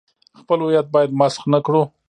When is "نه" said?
1.53-1.59